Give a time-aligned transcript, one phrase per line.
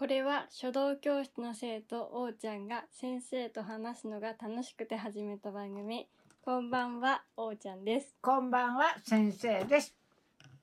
[0.00, 6.08] これは書道教室の生徒おーちゃんが先生と話すのが楽しくて始めた番組
[6.40, 9.94] こんばんはおーちゃんですこんばんは、先生です。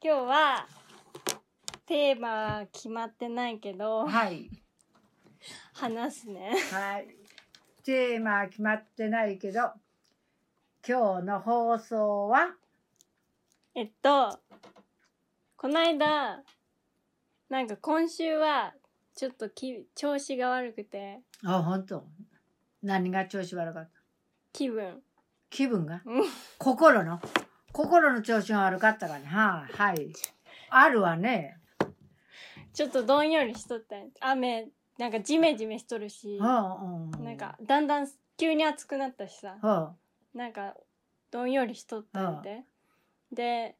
[0.03, 0.67] 今日は
[1.85, 4.49] テーマは決まってないけどはい。
[5.75, 7.07] 話すねはい。
[7.83, 9.69] テーマは決まってないけど、
[10.83, 12.55] 今日の放送は、
[13.75, 14.39] えっと
[15.55, 16.41] こないだ
[17.49, 18.73] なんか今週は
[19.17, 21.21] ちょっとき調子が悪くて。
[21.43, 22.05] あ、本当。
[22.83, 23.89] 何が調子悪かった？
[24.53, 25.01] 気分。
[25.49, 26.03] 気分が？
[26.05, 26.23] うん。
[26.59, 27.19] 心の？
[27.71, 29.25] 心の調子が悪かったからね。
[29.25, 30.13] はい、はい。
[30.69, 31.57] あるわね。
[32.73, 34.05] ちょっとどんよりしとったんや。
[34.19, 34.67] 雨
[34.99, 36.37] なんかジメジメしとるし。
[36.37, 37.23] うんうん。
[37.25, 38.07] なんかだんだん
[38.37, 39.57] 急に暑くなったしさ。
[39.63, 40.37] うん。
[40.37, 40.75] なんか
[41.31, 42.65] どんよりしとったんで
[43.31, 43.75] で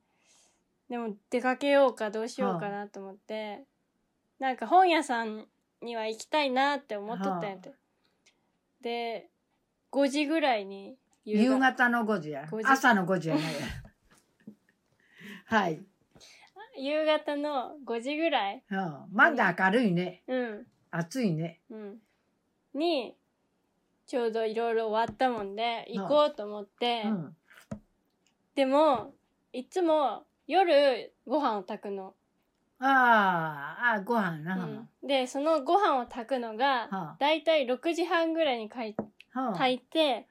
[0.90, 3.62] でも出かけようかどうしようかなと思って
[4.40, 5.46] なんか本屋さん
[5.82, 7.74] には行きたいなって思っとったんやて
[8.82, 9.30] で
[9.92, 12.64] 5時ぐらいに夕方の5時や5時。
[12.66, 13.50] 朝の5時やないや。
[15.46, 15.84] はい。
[16.78, 19.06] 夕方の5時ぐらいうん。
[19.12, 20.24] まだ明るいね。
[20.28, 21.60] うん暑いね。
[21.70, 22.02] うん
[22.74, 23.16] に
[24.06, 27.36] ちょうどいろいろ終わったもんで行こうと思って、うん。
[28.56, 29.14] でも
[29.52, 32.16] いつも夜ご飯を炊くの、
[32.80, 34.56] ああ、あご飯な。
[34.56, 37.16] うん、でそのご飯を炊くのがはあ。
[37.20, 38.96] だいたい6時半ぐらいにかい
[39.32, 39.52] はあ。
[39.54, 40.28] 炊いて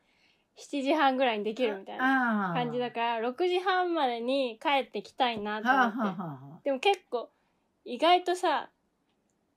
[0.57, 7.29] 7時半ぐらいにできるみたいなああ感じだから6時半までに帰ってきたいなとはあ思って、はあはでも結構
[7.85, 8.71] 意外とさ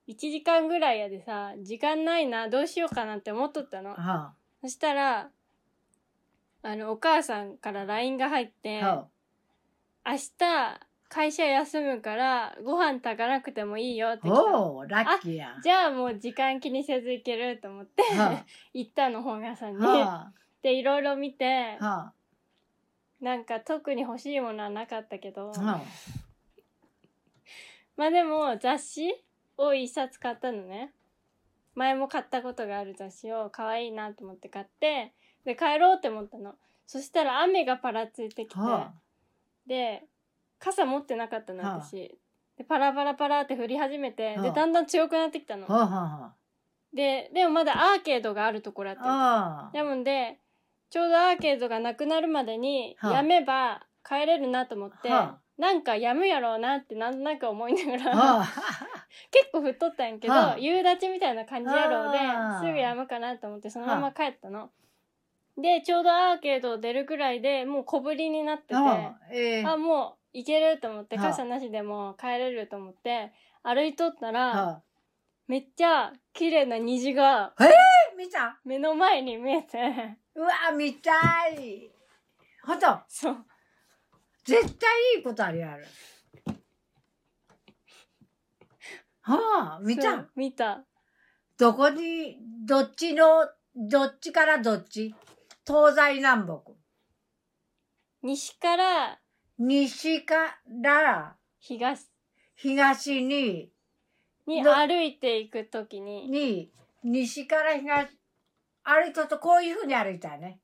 [0.07, 3.91] 1時間ぐらいやでさ時間ないなどうしようかなって思っとったの。
[3.91, 3.93] あ。
[3.93, 5.29] はそしたら
[6.61, 8.95] あのお母さんから LINE が入ってあ。
[8.95, 9.07] は
[10.05, 15.55] 明日会社休むからご飯炊かなくてもいいよってあ来たおおラッキーや。
[15.63, 19.83] じゃあもう時間気にせず行けると思っては 行ったの本屋さんに。
[19.83, 19.89] あ。
[19.89, 21.85] はでいろいろ見てあ。
[21.85, 22.13] は
[23.19, 25.81] なんか特に欲しいものはなかったけどあは
[27.97, 29.25] まあでも雑誌
[29.57, 30.93] を一冊買ったのね。
[31.73, 36.55] 前も買ったことがある雑誌を可愛いなと思って買ってで帰ろうって思ったの。
[36.85, 38.61] そしたら雨がパラついてきて、あ。
[38.61, 38.93] は
[39.65, 40.07] で
[40.59, 41.81] 傘持ってなかったのはあ。
[41.81, 42.17] 私、
[42.57, 44.41] でパラパラパラって降り始めて、はあ。
[44.43, 46.33] でだんだん強くなってきたの、あはあは
[46.93, 49.77] ででもまだアーケードがあるところあってああ。
[49.77, 50.39] なので
[50.89, 53.13] ちょうどアーケードがなくなるまでにはあ。
[53.13, 58.47] やめば帰れるなと思って、はなんかやむやろうなってなんとなく思いながら、はあ。
[59.31, 60.57] 結構太ったんやけど、はあ。
[60.57, 64.71] 夕立ちみたいな感じやろうであーすぐやむかなと思ってそのまま帰ったの。
[65.57, 69.17] でちょうどアーケード出るくらいでもう小降りになってて、あ。
[69.31, 69.65] ええ。
[69.65, 73.31] あもう行けると思ってはあ傘なしでも帰れると思って
[73.63, 74.81] 歩いとったら、は
[75.47, 77.53] めっちゃ綺麗な虹があ
[78.17, 78.59] 見た？
[78.63, 80.17] 目の前に見えて。
[80.35, 81.11] うわ見た
[81.47, 81.89] い。
[82.63, 82.85] ほんと？
[83.07, 83.37] そう。
[84.43, 85.87] 絶対いいことあるやる
[89.21, 90.83] はあ見そうた見た。
[91.57, 95.15] どこにどっちのどっちからどっち？
[95.65, 96.73] 東西南北。
[98.21, 99.19] 西から
[99.59, 102.07] 西から東。
[102.55, 103.69] 東に
[104.47, 106.29] にど歩いていくときに。
[106.29, 106.71] に
[107.03, 108.07] 西から東
[108.83, 110.59] 歩いとるとこういうふうに歩いたよね。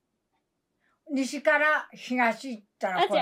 [1.10, 3.16] 西から東行ったらこ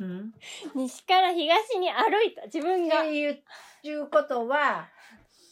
[0.00, 0.04] う。
[0.04, 0.04] う。
[0.04, 0.34] ん。
[0.74, 2.42] 西から東に歩いた。
[2.46, 3.02] 自分が。
[3.02, 3.42] っていう
[3.84, 4.88] いうことは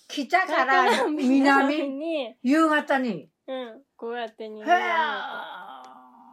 [0.08, 2.36] 北からら南南に。
[2.42, 3.30] 夕方に。
[3.46, 3.82] うん。
[3.96, 4.84] こうやって虹へが見え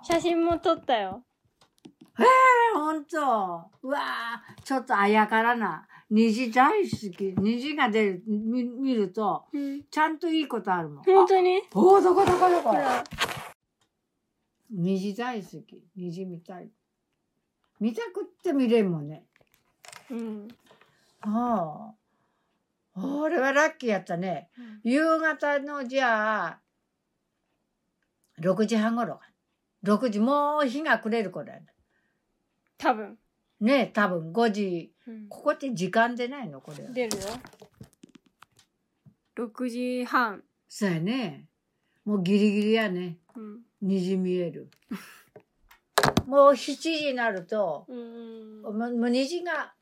[0.07, 1.23] てえ写真も撮ったよ
[2.75, 3.17] ほんと。
[3.81, 5.87] うわーちょっとあやからな。
[6.09, 9.83] 虹大好き虹が出る見見るとうん。
[9.89, 11.03] ちゃんといいことあるもん。
[11.03, 11.61] 本当に？
[11.73, 12.75] おおどこどこどこ？
[14.69, 16.69] 虹大好き虹見たい。
[17.79, 19.25] 見たくって見れんもんね。
[20.11, 20.47] うん。
[21.21, 21.93] あ
[22.95, 24.49] あ俺はラッキーやったね。
[24.83, 26.59] 夕方のじゃあ
[28.39, 29.21] 6時半頃か。
[29.83, 31.65] 6時もう日が暮れる頃やね
[32.77, 33.17] 多分。
[33.59, 34.31] ね多分。
[34.33, 34.93] 5時。
[35.07, 35.27] うん。
[35.29, 36.61] ここって時間でないの？
[36.61, 37.23] これ出るよ。
[39.37, 40.43] 6時半。
[40.67, 41.47] そうやね。
[42.05, 43.17] もうギリギリやね。
[43.35, 43.61] うん。
[43.81, 44.69] 虹見える。
[46.27, 48.61] もう7時になるとうん。
[48.63, 49.73] もう虹が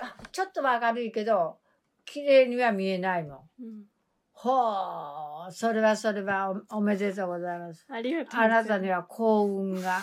[0.00, 1.58] あちょっとは明るいけど
[2.04, 3.62] 綺麗には見えないもん。
[3.62, 3.84] うん。
[4.32, 7.86] ほうそれはそれはおおめでとうございます。
[7.88, 8.68] ありがとうござあいます。
[8.68, 10.00] なたには幸運が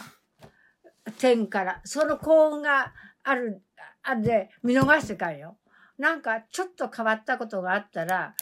[1.11, 1.81] 天から。
[1.83, 2.93] その幸運が
[3.23, 3.61] ある
[4.03, 5.57] あるで見逃してかんよ。
[5.97, 8.35] なんかちょっと変わったことがあったら。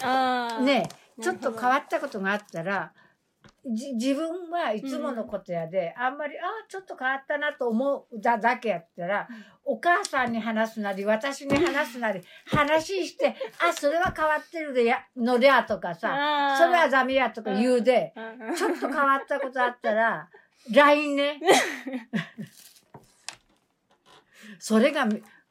[0.62, 1.24] ね、ど。
[1.24, 2.94] ちょっと変わったことがあったら、
[3.66, 9.28] じ自分はいつものことやで、あんまり、ああ、ちょっと変わったなと思うだだけやったら、
[9.66, 18.50] お母さんに話すなり、私に話すなり、話して、あ、それは変わってるでや、のりゃとかさ、それはダメやとか言うで、うん。
[18.50, 18.56] うん。
[18.56, 20.30] ちょっと変わったことあったら、
[20.72, 21.40] LINE ね。
[24.60, 25.08] それが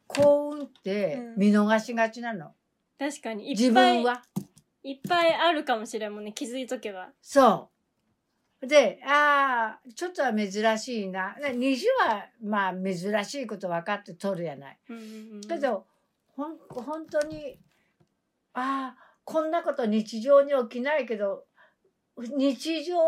[0.06, 2.55] 幸運って見逃しがちなの。
[2.99, 4.23] 確かに、い自分、は。
[4.82, 7.11] いっぱいあるかもしれんもんね、気づいとけば。
[7.20, 7.70] そ
[8.61, 8.67] う。
[8.67, 11.37] で、ああ、ちょっとは珍しいな。
[11.37, 14.79] ね虹は、まあ、珍しいこと分かって取るやない。
[14.88, 15.05] うんうんう
[15.38, 15.87] んけど、
[16.35, 17.59] ほん、本当に、
[18.55, 21.44] ああ、こんなこと日常に起きないけど、
[22.17, 22.99] 日常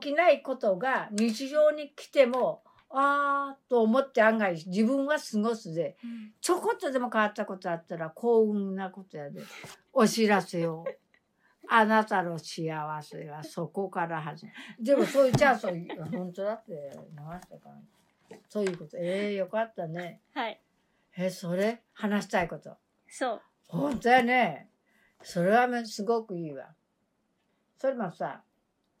[0.00, 9.40] 起きないことが日常に来ても、ああ、と思って案外自分は過ごすで、うんちょこっとでも変わったことあったら幸運なことやで。
[9.92, 10.84] お知らせを。
[11.66, 14.84] あなたの幸せはそこから始まる。
[14.84, 15.70] でもそういうチャンスを、
[16.12, 17.70] 本当だって流したか
[18.30, 18.38] ら。
[18.48, 18.98] そういうこと。
[18.98, 20.20] ええよかったね。
[20.34, 20.60] はい。
[21.16, 21.82] え、それ？
[21.94, 22.76] 話したいこと。
[23.08, 23.42] そう。
[23.66, 24.68] 本当やね。
[25.22, 26.74] それはめすごくいいわ。
[27.78, 28.42] それもさ、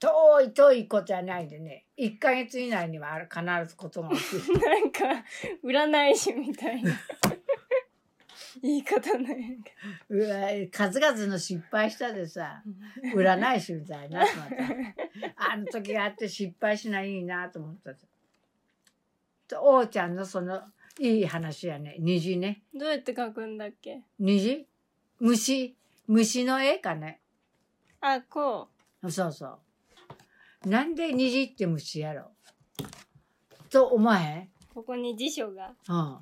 [0.00, 4.58] 遠い遠いことじゃないでね、1ヶ月以内にはある必ずことが起きる。
[4.60, 5.24] なんか、
[5.64, 6.92] 占い師みたいな。
[8.62, 9.74] 言い方なんやけ
[10.08, 12.62] うわ数々の失敗したでさ、
[13.12, 13.20] ど。
[13.20, 14.24] 占い師みたいにな。
[15.36, 18.06] あの時があって失敗しないいなと思ったさ。
[19.48, 20.62] と王ちゃんのその
[20.98, 21.96] いい話やね。
[21.98, 22.62] 虹ね。
[22.72, 24.02] どうやって書くんだっけ？
[24.18, 24.66] 虹？
[25.20, 25.76] 虫？
[26.06, 27.20] 虫の絵かね。
[28.00, 28.68] あ、こ
[29.08, 29.58] そうそう。
[30.66, 32.30] なんで虹って虫やろ
[33.70, 34.42] と思わへん？
[34.44, 34.48] う。
[34.74, 36.18] ここに辞書がうん。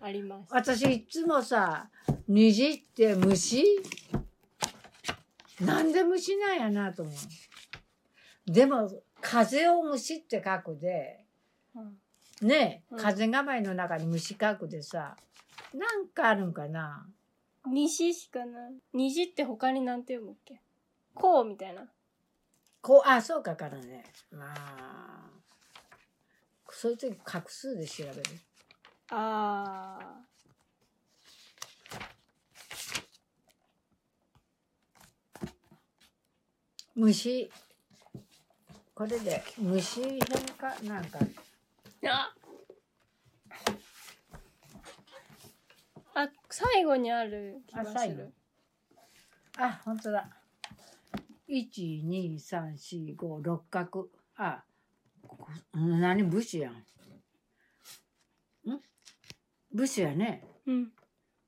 [0.00, 0.48] あります。
[0.50, 1.88] 私いつもさ、
[2.28, 3.64] 虹って虫？
[5.60, 8.50] なんで虫なんやなと思う。
[8.50, 11.24] でも、風を虫って書くで、
[11.74, 11.98] うん
[12.46, 15.16] ねうん風構えの中に虫書くでさ、
[15.72, 17.06] なんかあるんかな？
[17.66, 18.72] 西しかない。
[18.92, 20.60] 虹って他になんて読むっけ？
[21.14, 21.86] こうみたいな。
[22.84, 24.04] こう、あ、そうかからね。
[24.30, 25.30] まあ、
[26.68, 28.22] そういう時画数で調べる。
[29.08, 35.48] あー。
[36.94, 37.50] 虫。
[38.94, 40.20] これで虫変
[40.58, 41.20] 化なんか
[42.04, 42.34] あ
[46.14, 48.34] あ、最後にある気がすあ最後る。
[49.56, 50.43] あ本当だ
[51.54, 54.10] 12345六角。
[54.36, 54.64] あ
[55.72, 56.72] 何武士やん。
[56.74, 56.84] ん？
[59.72, 60.44] 武士やね。
[60.66, 60.92] うん。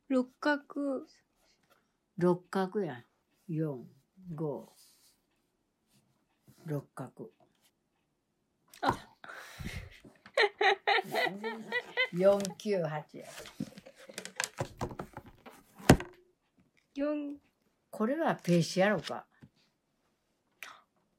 [0.09, 1.05] 六角。
[2.19, 3.05] 六角やん。
[3.51, 4.69] 45
[6.67, 7.33] 六角。
[8.83, 9.09] あ。
[12.15, 13.27] 498や。
[16.95, 17.41] 四。
[17.91, 19.27] これはペーシやろか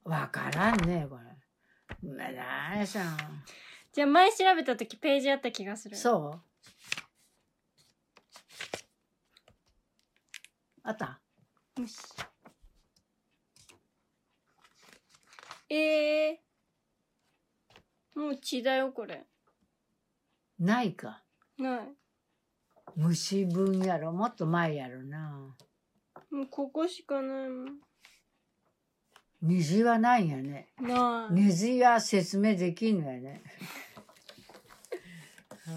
[0.07, 1.23] わからんねこれ
[2.09, 3.17] まあなんやさん
[3.91, 5.95] じゃあ前調べた時ページあった気がする。
[5.97, 6.41] そう
[10.83, 11.19] あった？
[11.77, 11.97] よし。
[15.69, 18.19] ええー。
[18.19, 19.25] もう血だよ、これ。
[20.59, 21.23] ないか
[21.57, 21.95] ない。
[22.95, 25.53] 虫分やろもっと前やろな
[26.31, 27.79] もうここしかないもん。
[29.47, 30.25] 虹はない。
[30.25, 30.67] んやね。
[31.31, 33.41] 虹は説明できんのやね、
[35.65, 35.73] は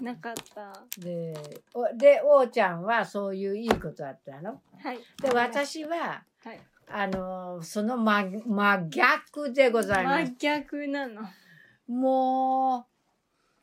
[0.00, 0.72] あなかった。
[0.98, 1.34] で
[1.72, 3.48] おで王ちゃんはそうい。
[3.50, 3.66] うい。
[3.66, 3.68] い。
[3.68, 4.98] ことあったのはい。
[5.22, 6.60] で私ははい。
[6.88, 10.04] あのその真真逆でござい。
[10.04, 11.22] ます真逆なの。
[11.88, 12.86] も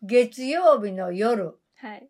[0.01, 2.09] う月曜日の夜はい。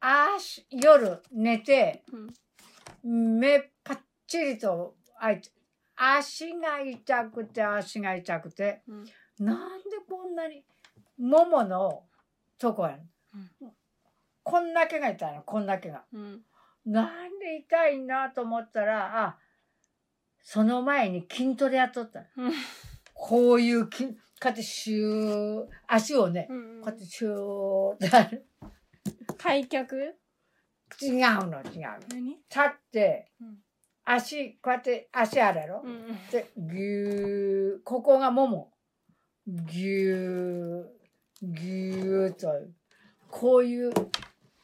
[0.00, 3.38] あし夜寝てうん。
[3.38, 5.40] 目パッチリと開い。
[5.40, 5.50] て
[6.02, 9.04] 足が痛くて足が痛くてうん。
[9.44, 10.64] なんでこんなに
[11.18, 12.04] ももの
[12.58, 13.00] とこやん、
[14.42, 16.04] こんだけが痛いのこんだけが。
[16.12, 16.40] うん。
[16.86, 19.38] なんで痛いなと思ったらあ
[20.42, 22.26] その前に筋トレやっとったの。
[22.38, 22.52] うん。
[23.12, 24.14] こういう筋こ
[24.44, 28.46] うやってシュー足をねうんこうやってシューっる。
[29.36, 29.96] 開脚
[31.00, 31.62] 違うの違うの。
[32.08, 32.30] 何？
[32.30, 33.58] 立ってうん
[34.14, 36.18] 足こうやって足あるやろ、うん。
[36.30, 38.72] でぎゅーここがもも。
[39.46, 42.52] ぎゅーぎゅーと
[43.28, 43.92] こういう。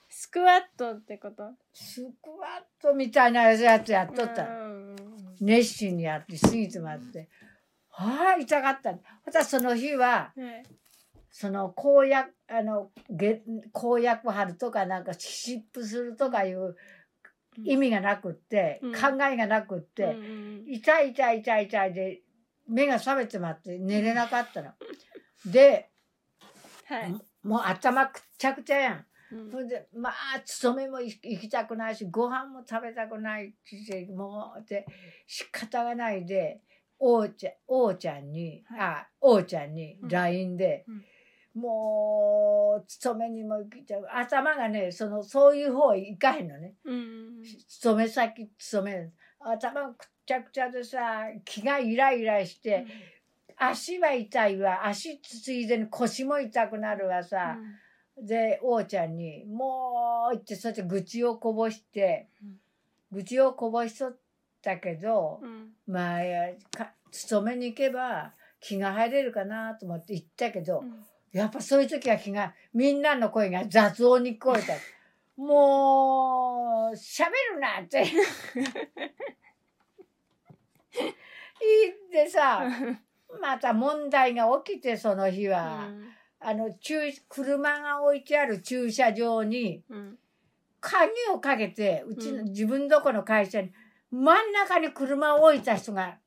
[0.08, 1.50] スクワットってこと？
[1.74, 4.48] スクワットみたいなやつやっとった。
[5.40, 7.28] 熱心にやって、シーツもあって。
[7.90, 8.94] はあ、痛かった。
[9.26, 10.62] 私その日は、はい。
[11.30, 16.76] その公約、あの、げ公約貼るとか、なんか湿布するとかいう
[17.64, 18.92] 意味がなくって、うん。
[18.92, 22.22] 考えがなくって、うんうん痛い痛い痛い痛いで、
[22.68, 24.72] 目が覚めてまって寝れなかったの。
[25.46, 25.90] で、
[26.86, 27.14] はい。
[27.42, 29.06] もう頭くっちゃくちゃやん。
[29.32, 29.50] うん。
[29.50, 34.86] それで、まあ、勤めも行きたくないし、ご飯も食べたくないし、もう、で、
[35.26, 36.60] 仕方がないで、
[36.98, 38.80] 王ちゃん、王ちゃんに、はい。
[38.80, 40.08] あ、王ちゃんにうん。
[40.08, 41.04] LINE で、うん
[41.56, 46.74] もう、勤めにも行きたく、頭がね、その、そういう方行かへんのね。
[46.84, 46.94] うん。
[46.94, 49.10] うん勤め先、勤め、
[49.40, 52.84] 頭がくっちゃくちゃでさ、気がイライラして、
[53.56, 57.56] 足は痛いわ、足ついでに腰も痛くなるわさ、
[58.18, 62.60] で、王ちゃんに、もう、言って、そして愚痴をこぼして、うん。
[63.12, 64.16] 愚痴をこぼしとっ
[64.60, 65.70] たけど、うん。
[65.86, 66.20] まあ、
[66.76, 74.74] か勤めに行けば気が入れるかなと思って行ったけど、うんやっぱそういう時は気が、みんなの声が雑音に聞こえた。
[75.36, 78.04] もう、喋るなって。
[80.92, 81.92] 言
[82.22, 82.62] ってさ、
[83.40, 85.88] また問題が起きて、その日は。
[86.40, 90.18] あの、駐車が置いてある駐車場に、うん
[90.78, 93.72] 鍵をかけて、うちの、うん自分どこの会社に、
[94.12, 96.18] 真ん中に車を置いた人が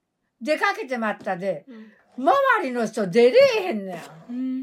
[0.41, 3.97] 出かけてまったで、うん周りの人出れえへんのよ。
[4.29, 4.58] うん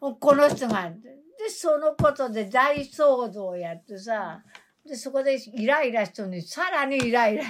[0.00, 0.90] この人が。
[0.90, 4.42] で、そのことで大騒動やってさ、
[4.84, 7.44] で、そこでイライラしたのに、さらにイライラ。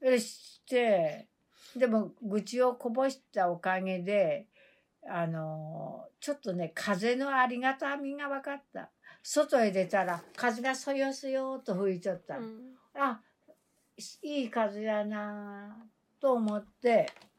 [0.00, 1.28] でして、
[1.76, 4.46] でも、愚痴をこぼしたおかげで、
[5.08, 8.90] あの、ちょっとね、風のありがたみが分かった。
[9.22, 12.38] 外へ出たら、風がそよそよと吹いちゃった。
[12.38, 13.20] うんあ、
[14.22, 17.31] いい風やなぁと思って、うん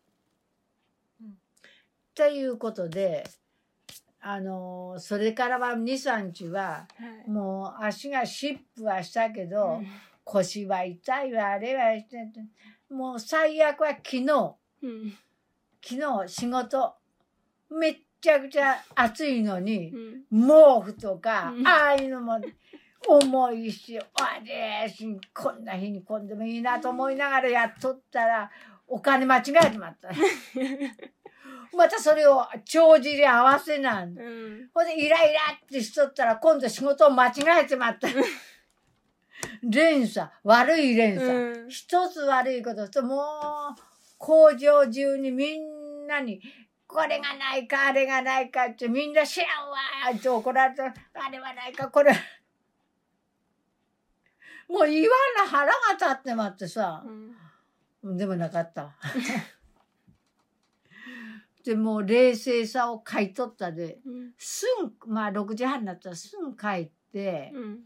[2.13, 3.23] っていうことで、
[4.21, 6.87] あの、それからは2、3日は、は
[7.27, 7.29] い。
[7.29, 9.87] もう足が湿布はしたけど、うん。
[10.23, 15.13] 腰は痛いわ、あれはしてて、もう最悪は昨日、うん。
[15.83, 16.93] 昨日仕事、
[17.71, 19.91] めっちゃくちゃ暑いのに、
[20.31, 20.47] うん。
[20.47, 21.67] 毛布とか、うん。
[21.67, 22.39] ああいうのも
[23.07, 28.51] 重いし、あれし、こんな日にこんでもいいなと思いながらやっとったら、
[28.87, 30.09] お金間違えてまった。
[31.75, 34.17] またそれを帳尻に合わせなん。
[34.17, 38.07] うんほんで、イライラってしとったら、今度仕事を間違えてまった。
[39.63, 41.29] 連鎖、悪い連鎖。
[41.29, 43.19] うん一つ悪いことすると、もう、
[44.17, 46.41] 工場中にみんなに、
[46.87, 50.83] これがないか、あれがないかって、みんな知らんわーって怒られた。
[50.85, 52.13] あれはないか、これ。
[54.69, 57.03] もう言わな腹が立ってまってさ
[58.03, 58.09] う。
[58.11, 58.95] んでもなかった。
[61.63, 64.65] でもう冷静さを買い取ったで、うんす
[64.99, 67.79] ぐ、まあ6時半になったらすぐ帰って、うん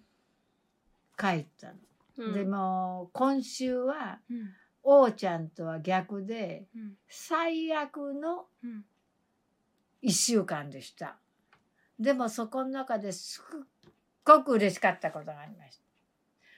[1.17, 1.73] 帰ったの。
[2.17, 4.49] うんでも今週は、うん
[4.89, 8.85] 王ちゃんとは逆で、うん最悪のうん
[10.01, 11.17] 一週間でした。
[11.99, 13.89] でもそこの中ですっ
[14.23, 15.86] ごく嬉しかったことがありました。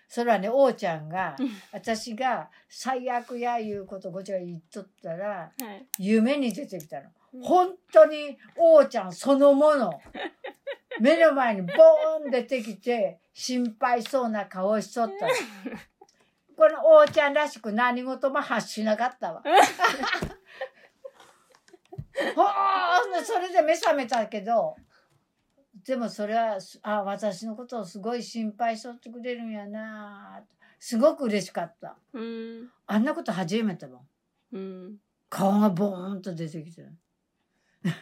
[0.10, 7.04] それはね、王ちゃんが、うん私が最悪やいうことこっちが言っとったら、はい夢に出てきたの。
[7.34, 9.94] うん本当に王ちゃんそのもの。
[11.00, 15.32] 目の前にボーン出てきて、心配そうな顔しとったの。
[16.58, 19.44] この王ちゃんらしく何事も発しなかったわ。
[22.36, 24.76] ほーんそれで目覚めたけど、
[25.86, 30.44] でもそれは、あ、私のことをすごい心配しとってくれるんやな
[30.80, 31.98] すごく嬉しかった。
[32.14, 34.06] うんあんなこと初めても
[34.54, 34.56] ん。
[34.56, 34.98] うん
[35.30, 36.98] 顔がボーンと出てきてる。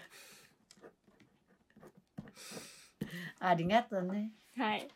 [3.39, 4.31] ありがとうね。
[4.55, 4.88] はい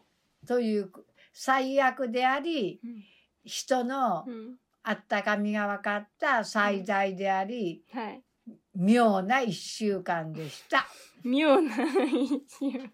[0.47, 0.91] という
[1.33, 3.03] 最悪でありうん
[3.43, 8.23] 人のうんあったかみが分かった最大でありはい
[8.75, 10.87] 妙な一週間でした。
[11.23, 12.91] 妙な一瞬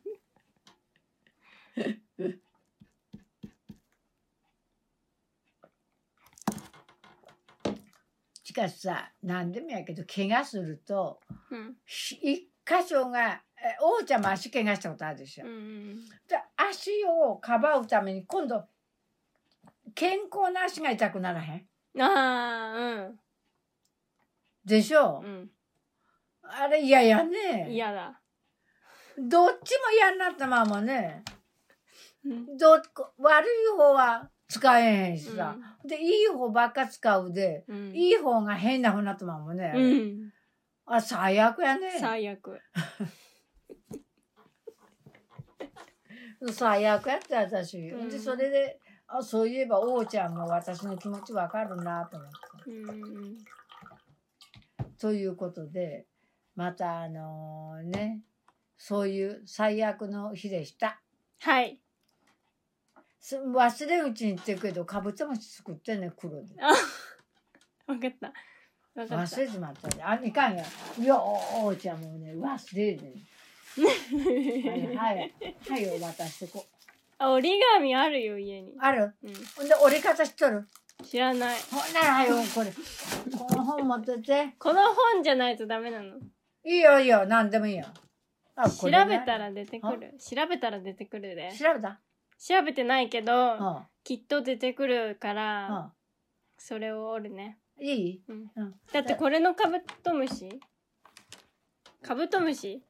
[8.44, 11.20] しかしさ何でもやけど怪我すると
[11.52, 11.76] うん。
[11.86, 15.46] ひ一箇所がえ王ちゃんも足怪我したことあるでしょ。
[15.46, 15.96] うん
[16.28, 18.64] で足をかばうために今度
[19.96, 22.02] 健康な足が痛くならへん？
[22.02, 23.27] ああ
[24.68, 25.50] でしょ、うん
[26.50, 27.68] あれ嫌やうんね。
[27.70, 28.22] 嫌だ
[29.18, 31.24] どっちも嫌になったままね。
[32.26, 32.82] うんどっ
[33.18, 35.58] 悪い方は使えへんしさ。
[35.86, 39.74] で、いい方ばっか使うで、うんいい方が変な風になったままね。
[39.76, 40.32] うん
[40.86, 41.98] あ、最悪やね。
[42.00, 42.62] 最悪
[46.54, 47.78] 最悪やった私。
[47.90, 52.30] うんで、それで、あ、そういえば、王ちゃんも私の気持ちわかるなと思っ
[52.64, 52.72] て。
[52.72, 52.92] う
[53.34, 53.38] ん
[55.00, 56.06] ということで、
[56.56, 58.22] またあのね、
[58.78, 61.02] そういう最悪の日でした。
[61.40, 61.80] はい
[63.20, 66.56] す忘れうちに言ってるけど、かぶちゃ餅作ってんね、黒で。
[66.62, 66.74] あ
[67.86, 68.34] 分かった
[69.04, 70.04] 忘れちまったね。
[70.04, 70.64] あ、いかんや。
[70.98, 73.14] いや、お王ちゃんもね、忘れるね。
[74.98, 75.18] はい、
[75.68, 76.66] はい、はい、渡してこ。
[77.20, 79.14] あ折り紙あるよ家に、ある？
[79.24, 80.68] うん、ほんで、折り方知っとる？
[81.04, 82.72] 知らないほら、はい、これ。
[83.38, 84.56] この本持ってって。
[84.60, 86.18] この本じゃないとダメなの
[86.66, 87.86] いいよ、いいよ、なんでもいいよ。
[88.56, 89.38] あ調べた。
[89.38, 92.00] ら出てくる調べたら出てくるで調べた？
[92.40, 93.78] 調べてないけど、うん。
[94.04, 95.92] きっと出てくるから、うん。
[96.58, 98.24] それを折るね、いい？
[98.28, 98.76] うん、うん。
[98.92, 100.60] だってこれのカブトムシ？
[102.02, 102.84] カブトムシ？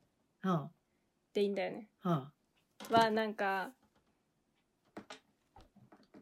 [0.43, 0.69] うん。
[1.33, 2.11] でいいんだよねうん。
[2.89, 3.71] はなんか、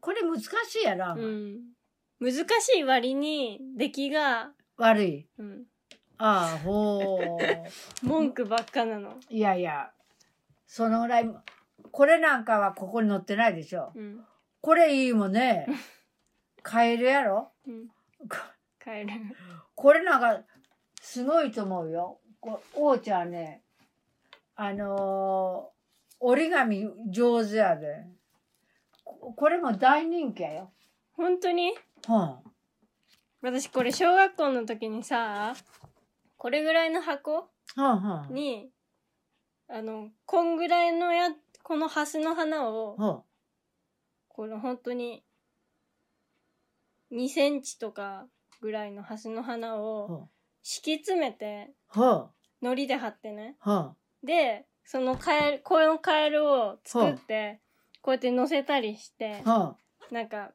[0.06, 0.48] これ難し
[0.84, 1.62] いやろ、うん、
[2.20, 5.28] 難しい割に出来が、悪い。
[5.40, 5.64] うん、
[6.20, 8.06] ああ、ほう。
[8.06, 9.92] 文句ばっかなの、いやいや、
[10.68, 11.36] そのぐらい、
[11.92, 13.94] これなんかはここに載ってないでしょ。
[13.96, 14.24] うん
[14.62, 15.66] これいいもんね。
[16.62, 18.38] カエルやろうん、こ
[18.78, 19.10] カエル
[19.74, 20.44] これなんか、
[21.02, 22.20] すごいと思うよ。
[22.40, 23.64] こ王ちゃんね、
[24.54, 25.76] あのー
[26.20, 28.06] 折り紙上手やで。
[29.20, 30.72] ここれも大人気やよ。
[31.14, 31.74] 本当に？
[32.10, 32.36] うん。
[33.42, 35.54] 私これ小学校の時にさ
[36.38, 38.34] これぐらいの箱うんうん。
[38.34, 38.70] に
[39.68, 41.30] あのこんぐらいのや
[41.64, 43.22] このハスの花をうん。
[44.28, 45.24] この本当に
[47.12, 48.28] 2センチとか
[48.62, 50.30] ぐらいのハスの花をうん。
[50.62, 52.26] 敷き詰めてうん。
[52.62, 53.92] 糊で貼ってねうん。
[54.24, 57.60] でそのカエルこのカエルを作って
[58.06, 59.76] こうやって乗せたりしてうん。
[60.12, 60.52] なんか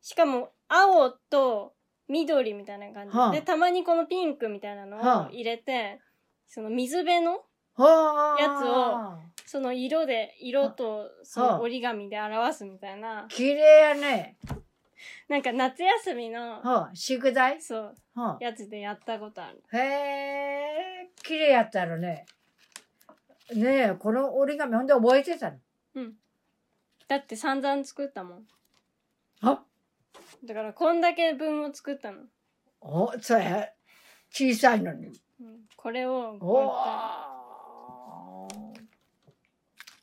[0.00, 1.74] しかも青と
[2.06, 6.00] 緑みたいな感じ、はあでたまにこのピンクみたいなのはあを入れて、
[6.46, 7.40] その水辺の
[7.74, 8.40] はあ。
[8.40, 14.36] やつをその色で色とそはあの折り紙で表すみたいな綺麗やね。
[15.28, 16.90] なんか夏休みのはあ。
[16.94, 17.60] 宿題？
[17.60, 19.76] そうはやつでやったことあるあ。
[19.76, 19.80] へ
[21.06, 22.24] え、綺麗やったらね。
[23.54, 25.58] ねえ、この折り紙ほんで覚えてたの？
[27.08, 28.46] だって散々作ったもん
[29.40, 29.62] あ？
[30.44, 32.18] だからこんだけ分を作ったの、
[32.80, 33.72] お、それ、
[34.30, 35.06] 小さいのに。
[35.40, 36.72] うん、これをおこ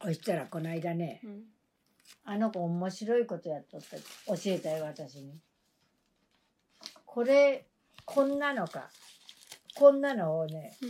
[0.02, 0.06] お。
[0.06, 1.44] そしたらこの間ね、うやって
[2.26, 3.98] あの子面白いことやっとった。
[3.98, 4.02] 教
[4.48, 5.40] えたよ、私に。
[7.06, 7.66] これ、
[8.04, 8.90] こんなのか。
[9.76, 10.90] こんなのをね、うん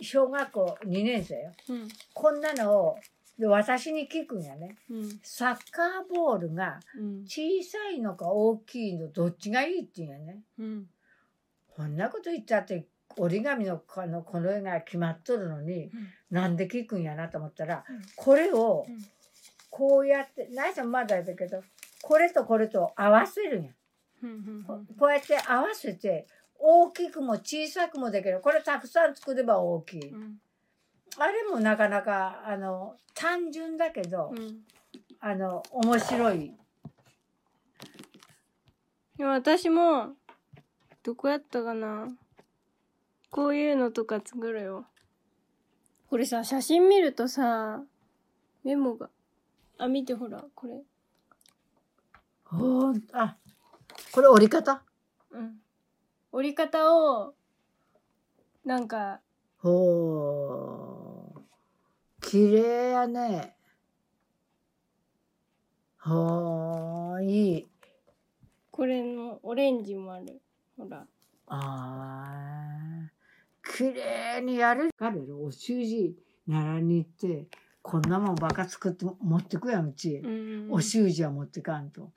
[0.00, 1.52] 小学校2年生よ。
[1.68, 2.98] うんこんなのを、
[3.38, 4.76] で私に聞くんやね。
[4.90, 10.42] うんサッカーボールがうん小さいのか大きいのどっちがいいって言うんやね。
[10.58, 10.86] うん
[11.74, 12.86] こんなこと言ったって
[13.16, 15.90] 折り紙のこのこの絵が決まっとるのに
[16.30, 18.98] なんで聞くんやなと思ったら、うんこれをうん
[19.70, 21.62] こうやって何しろまだやだけど
[22.02, 23.70] これとこれと合わせるんや。
[24.98, 26.26] こうやって合わせて
[26.64, 28.40] 大きくも小さくもできる。
[28.40, 30.08] これたくさん作れば大きい。
[30.10, 30.36] うん。
[31.18, 34.60] あれもなかなかあの単純だけど、うん。
[35.18, 36.54] あの面白い。
[39.16, 40.10] でも私も
[41.02, 42.06] どこやったかな。
[43.30, 44.86] こういうのとか作るよ。
[46.08, 47.82] これさ写真見るとさ
[48.62, 49.10] メモが。
[49.78, 50.80] あ見てほらこれ。
[52.44, 53.36] ほんあ
[54.12, 54.80] これ折り方？
[55.32, 55.61] うん
[56.32, 57.34] 折り方を
[58.64, 59.20] なんか
[59.58, 61.40] ほう
[62.22, 63.54] 綺麗やね。
[65.98, 67.58] ほうい。
[67.58, 67.68] い
[68.70, 70.40] これのオレンジもある。
[70.78, 71.06] ほら。
[71.48, 73.76] あー。
[73.76, 74.88] 綺麗にやる。
[74.96, 76.16] 彼らお習字
[76.46, 77.46] 習いに行って
[77.82, 80.72] こんなもんばっか作って持ってくやんうち、うん。
[80.72, 82.10] お習字は持ってかんと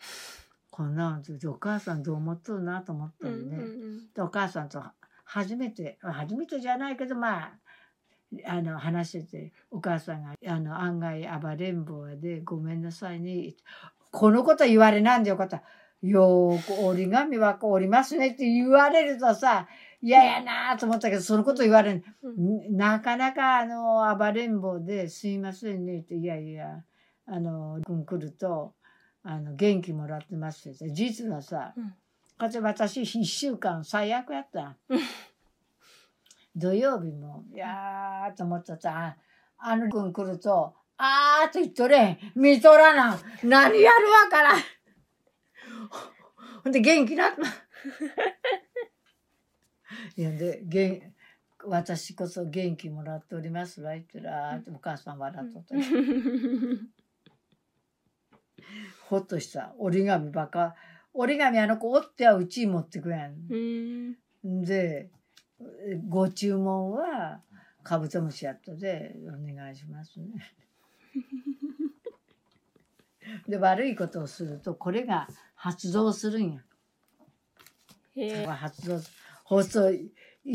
[0.76, 4.84] こんなお母さんどう思っとるなと思ったうんでお母さんと
[5.24, 7.52] 初めて初めてじゃないけどまあ
[8.46, 13.54] あの話しててお母さんがあの案外暴れん坊でごめんなさいね
[14.12, 15.64] このこと言われなんでよかった
[16.02, 19.68] よーく折り紙はこう折りますねって言われるとさ
[20.06, 22.04] 嫌やなと思ったけど、そのこと言われん。
[22.22, 26.84] うんなかなか、あの、暴れん坊ですいませんねって、いやいや、
[27.26, 28.76] あの、君来ると、
[29.28, 30.92] あの、元気もらってますって。
[30.92, 31.94] 実はさ、うん
[32.38, 35.00] かつ私一週間最悪やったうん。
[36.54, 39.16] 土曜日も、いやーと思ったさ、
[39.58, 42.18] ああの君来ると、あーって言っとれん。
[42.36, 43.18] 見とらな。
[43.44, 44.62] 何やるわからん。
[46.64, 47.42] ほんで元気なった。
[50.18, 51.02] いやで、元
[51.68, 53.94] 私こそ元気もらっておりますわ。
[53.94, 55.76] 言ったら、あーってお母さん笑っとった。
[59.10, 59.74] ほっとした。
[59.78, 60.76] 折り紙ばっか。
[61.14, 63.36] 折り紙あの子折ってはうちに持ってくやん。
[63.50, 65.10] うんで、
[66.08, 67.42] ご注文は
[67.84, 70.54] カブトムシやったで、お願いしますね。
[73.48, 76.62] で、悪いことをすると、これが発動するんや。
[78.56, 79.12] 発動す
[79.44, 80.12] 放送、い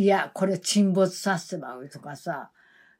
[0.06, 2.50] や、これ沈没させてまうとかさ、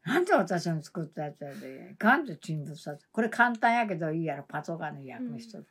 [0.05, 5.59] なんで私の作ったやつやで、ガンと沈没させこれ簡単やけどいいやろ、パトカーの役の人。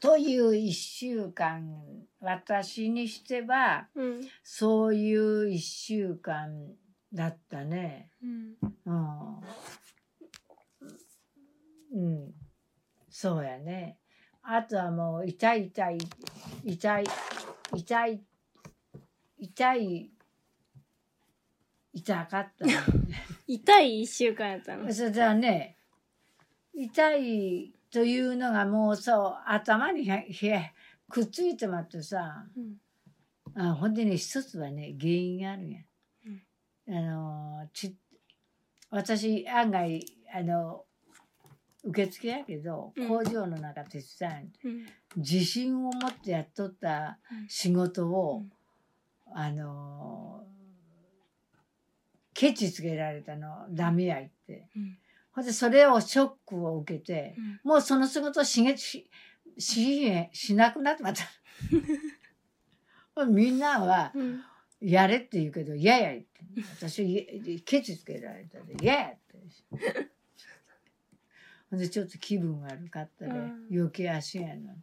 [0.00, 6.74] という一週間、私にしては、うんそういう一週間
[7.12, 8.10] だったね。
[8.22, 9.40] うんうん。
[11.92, 12.34] うん。
[13.08, 13.98] そうやね。
[14.42, 15.98] あとはもう痛い痛い、
[16.64, 17.04] 痛い、
[17.74, 18.22] 痛い、
[19.38, 20.10] 痛い、
[21.92, 22.74] 痛かった、ね。
[23.46, 24.90] 痛い一週間やったの？
[24.92, 25.76] それではね、
[26.74, 30.72] 痛いというのがもうそう、頭にへへ
[31.08, 32.76] くっついてまってさ、うん。
[33.54, 35.80] あほんでね、一つはね、原因があるんや。
[36.86, 36.94] うん。
[36.94, 37.96] あの、ち、
[38.90, 40.84] 私、案外、あの、
[41.84, 43.08] 受付やけど、うん。
[43.08, 44.70] 工場の中手伝うん。
[44.70, 44.86] うん。
[45.16, 47.18] 自信を持ってやっとった
[47.48, 48.55] 仕事を、うん
[49.34, 50.44] あの、
[52.34, 54.68] ケチつけられたの、ダメや言って。
[54.76, 54.98] うん
[55.32, 59.10] ほんで、それをショックを受けて、うんもうその仕事をしげし、
[59.58, 61.24] し、しなくなってまった。
[63.26, 64.42] みんなは、うん
[64.80, 66.40] やれって言うけど、嫌や言って。
[66.78, 69.38] 私、いケチつけられたで、嫌やって。
[71.70, 74.74] ほんで、ちょっと気分悪かったで、うん余計足やの。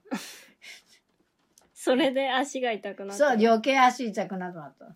[1.84, 4.96] それで足が痛くなったそう、余計足痛くなくなった。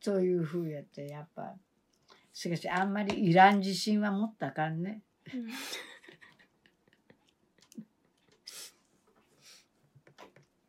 [0.00, 1.54] そういう風やって、やっぱ。
[2.32, 5.02] しかし、あんまりいらん自信は持ったかんね。
[5.32, 5.46] うん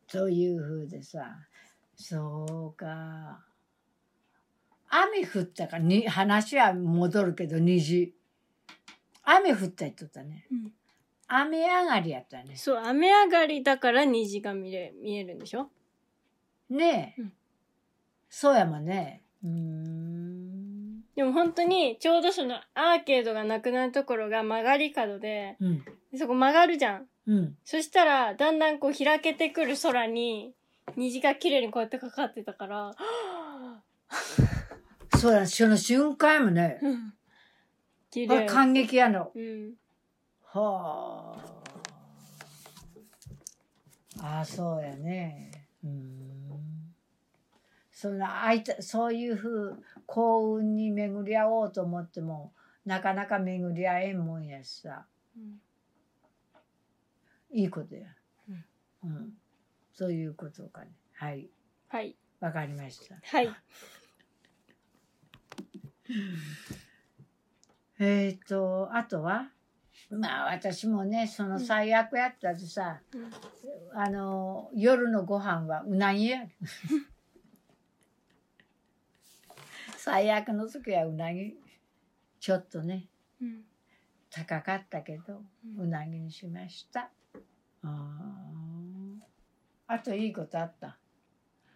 [0.06, 1.36] そういう風でさ、
[1.96, 3.44] そうか。
[4.88, 8.14] 雨降ったかに、話は戻るけど、虹。
[9.24, 10.46] 雨降った言っとったね。
[10.52, 10.77] うん
[11.28, 12.56] 雨上がりやったね。
[12.56, 15.70] そう雨上がりだから虹が見れ見えるんでしょ？
[16.70, 17.20] ねえ。
[17.22, 17.32] うん
[18.30, 19.22] そうやもんね。
[19.42, 21.00] うーん。
[21.16, 25.84] でも本当にちょうどそのアーケードがなくなるところが曲がり角でうん。
[26.12, 27.56] でそこ曲がるじゃんうん。
[27.64, 30.52] そしたらだんだんこう開けてくる空に
[30.96, 32.92] 虹が綺麗にこうやってかかってたから
[35.18, 36.78] そうや、その瞬間やもんね。
[36.82, 37.14] うん
[38.46, 39.32] 感激やの。
[39.34, 39.74] うん
[40.52, 41.58] はあ。
[44.20, 45.50] ああ、そうやね。
[45.84, 46.94] うん。
[47.92, 52.52] そんな、あいた、そういうふう、幸運に巡り合おうと思っても、
[52.84, 55.06] なかなか巡り合えんもんやしさ。
[55.36, 55.60] うん
[57.50, 58.08] いいことや。
[58.48, 58.64] うん。
[59.04, 59.32] うん。
[59.94, 60.90] そういうことかね。
[61.14, 61.48] はい。
[61.88, 63.16] はいわかりました。
[63.22, 63.48] はい
[67.98, 69.50] えっ、と、あとは？
[70.10, 73.30] まあ私もね、その最悪やったでさ、うん
[74.00, 76.40] あの、夜のご飯はうなぎや。
[79.96, 81.56] 最悪の時はうなぎ。
[82.40, 83.06] ちょっとね、
[83.40, 83.64] うん
[84.30, 85.42] 高かったけど、
[85.78, 87.10] うなぎにしました。
[87.82, 89.18] あー
[89.86, 90.98] あといいことあった？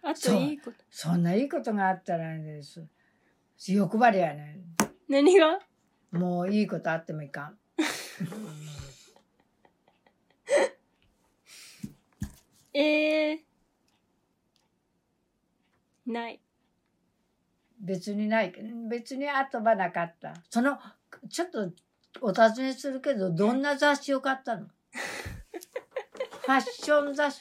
[0.02, 0.76] あといいこと？
[0.90, 2.86] そんないいことがあったらです。
[3.68, 4.60] 欲張りやね。
[5.08, 5.58] 何が？
[6.12, 7.58] もういいことあってもいかん。
[12.74, 13.38] えー、
[16.06, 16.40] ない。
[17.80, 18.52] 別にない。
[18.88, 20.34] 別に後はなかった。
[20.48, 20.78] その
[21.28, 21.72] ちょっと
[22.20, 24.66] お尋ねするけどどんな雑誌を買ったの？
[26.42, 27.40] ファッション雑誌。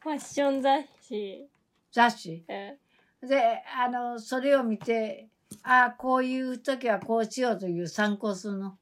[0.00, 1.48] ファッション雑誌、
[1.92, 2.44] 雑誌？
[2.48, 2.78] え
[3.22, 5.28] であのそれを見て
[5.62, 8.78] ああこういう時はこうしようという参考するの？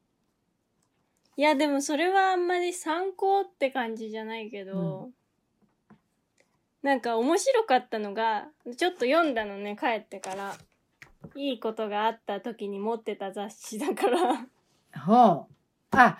[1.37, 5.09] いやでもそれはあんまり参考って感じじゃないけど、
[6.83, 10.55] なんか面白かったのが、ちょっと読んだのね、帰ってから。
[11.35, 14.47] いいことがあった時に持ってた雑誌だから。
[14.99, 15.53] ほう。
[15.91, 16.17] あ、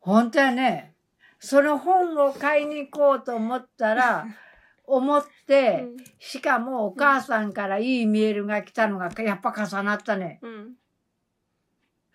[0.00, 0.94] 本当やね。
[1.38, 4.26] その本を買いに行こうと思ったら、
[4.84, 5.86] 思って、
[6.18, 10.40] しかもお母さんからいいメールが来たのがやっぱ重なったね。
[10.42, 10.74] うん。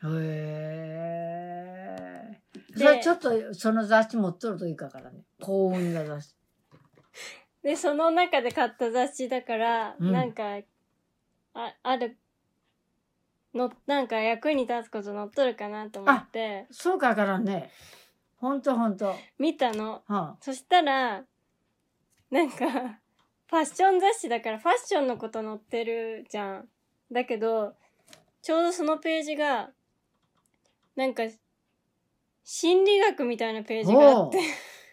[0.03, 0.07] へ
[1.11, 1.14] え。
[2.75, 5.21] でそれちょっとその雑誌持っとるといいかからね。
[5.41, 6.35] 幸運な雑誌。
[7.63, 10.57] で、その中で買った雑誌だから、うんなんか、
[11.55, 12.17] あ、ある、
[13.55, 17.71] の、なんか役に立つこと載っとるかなと思って、そうかからね。
[18.37, 19.15] ほんとほんと。
[19.39, 20.03] 見たの。
[20.07, 21.23] はそしたら、
[22.29, 22.57] なんか、
[23.47, 26.69] ファッション雑誌だからファッションのこと載ってるじゃん。
[27.11, 27.73] だけど、
[28.41, 29.71] ちょうどそのページが、
[30.95, 31.23] なんか、
[32.45, 34.39] 心理学みたいなページがあって、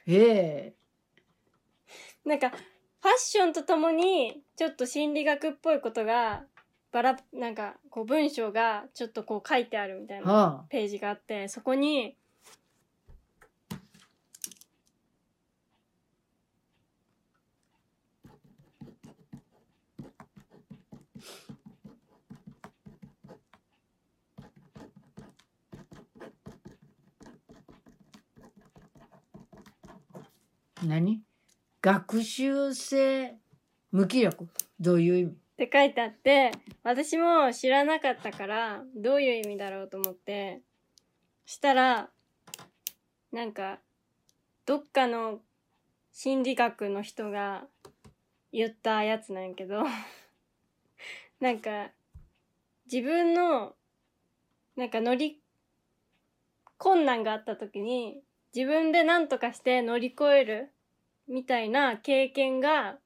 [0.06, 0.74] ええ。
[2.24, 2.62] なんか、ファッ
[3.18, 6.46] ションとともに、ちょっと心理学っぽいことが、
[6.92, 12.16] バラ、なんか、こう文章がちょっとこう書いてあるみたいなはページがあって、そこに、
[30.86, 31.22] 何？
[31.80, 33.36] 学習性
[33.90, 34.48] 無気力？
[34.80, 35.30] どういう意味？
[35.32, 40.60] って書いてあって、私も知らなかったから、どういう意味だろうと思って、
[41.46, 42.10] したら、
[43.30, 43.78] なんか、
[44.66, 45.40] どっかの
[46.12, 47.66] 心理学の人が
[48.52, 49.84] 言ったやつなんやけど、
[51.40, 51.90] なんか、
[52.90, 53.74] 自分の、
[54.76, 55.40] なんか乗り、
[56.78, 58.22] 困難があった時に、
[58.54, 60.72] 自分で何とかして乗り越える
[61.28, 62.98] みたいな経験が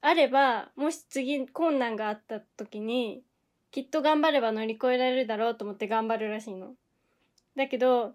[0.00, 3.22] あれば、もし次困難があった時に、
[3.70, 6.74] きっと頑張れば乗り越えられるだろうと思って頑張るらしいの。
[7.56, 8.14] だけど、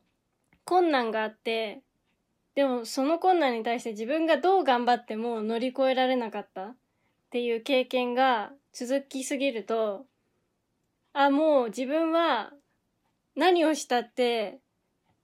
[0.65, 1.81] 困難があって、
[2.55, 6.75] でもその困難に対して自分がどう頑張っても乗り越えられなかったっ
[7.31, 10.05] ていう経験が続きすぎると、
[11.13, 12.51] あ、もう自分は
[13.35, 14.59] 何をしたって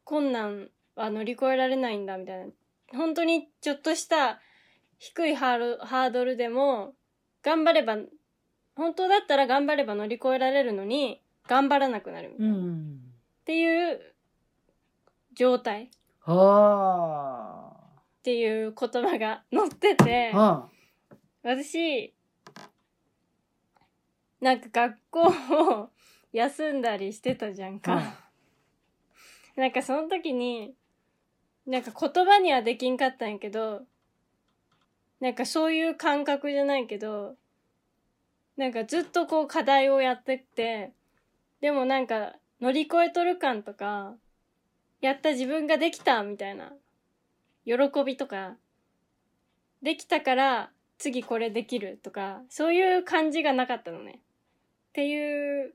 [0.03, 0.69] 困難
[1.01, 2.51] は乗り越えられないんだみたいな。
[2.91, 4.39] 本当にちょっとした
[4.97, 6.93] 低いハードルでも
[7.43, 7.97] 頑張れば
[8.75, 12.99] 本当だったら頑張れば乗り越えられるのに頑張らなくなるみたいな、っん。
[13.45, 14.13] ていう
[15.33, 15.87] 状態っ
[16.21, 17.73] は
[18.23, 20.37] ていう言葉が載っててあ。
[20.37, 20.69] は
[21.43, 22.13] 私
[24.41, 25.21] なんか学校
[25.81, 25.89] を
[26.33, 28.05] 休んだりしてたじゃんか、はい
[29.55, 30.73] なんかその時に
[31.69, 33.83] なんか言葉にはできんかったんやけど
[35.19, 37.35] なんかそういう感覚じゃないけど
[38.57, 40.93] なんかずっとこう課題をやってって
[41.61, 44.15] でもなんか乗り越えとる感とか
[44.99, 46.73] やった自分ができたみたいな
[47.65, 48.55] 喜びとか
[49.83, 54.19] できたから次これできるとかそういう感じがなかったのね。
[54.89, 55.73] っていう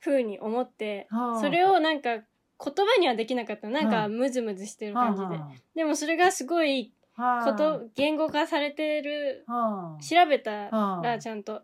[0.00, 1.40] 風に思ってはあ。
[1.40, 2.18] それをなんか
[2.62, 5.44] 言葉にはできなかったのなんかうんムズムズしてるは感じで
[5.76, 7.42] でもそれがすごいあ。
[7.44, 10.02] こと言語化されてるはあ。
[10.02, 11.62] 調べたはあらちゃんと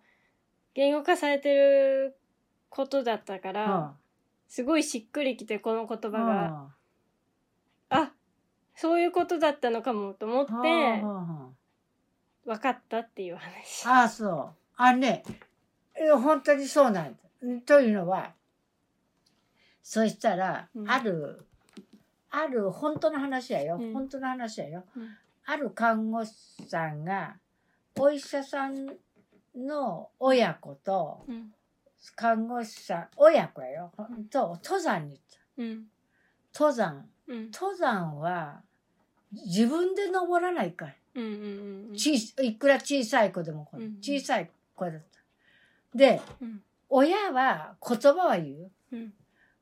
[0.75, 2.17] 言語化されてる
[2.69, 3.95] ことだったからは
[4.49, 6.17] すごいしっくりきてこの言あ。
[6.17, 6.69] 葉が
[7.91, 8.13] あ
[8.75, 10.53] そういうことだったのかもと思って
[12.47, 13.87] 分かったっていう話。
[13.87, 14.49] ああ、そう。
[14.77, 15.23] あね、
[15.95, 17.19] え本当にそうなんだ。
[17.67, 18.33] というのは、
[19.93, 21.45] そしたら、うんある、
[22.31, 23.77] ある、本当の話やよ。
[23.77, 24.85] うん本当の話やよ。
[24.97, 25.09] うん
[25.47, 26.33] ある看護師
[26.69, 27.35] さんが、
[27.99, 28.87] お医者さん
[29.57, 31.53] の親子と、うん
[32.15, 33.93] 看護師さん、親子やよ。
[33.99, 35.63] うんと、登山に行った。
[35.65, 35.85] うん
[36.55, 37.09] 登山。
[37.27, 38.63] うん登山は、
[39.33, 40.95] 自分で登らないから。
[41.17, 45.99] うんうんうんちいいくら小さい子でもこううん小さい子だった。
[45.99, 48.71] で、うん親は言葉は言うよ。
[48.93, 49.15] うん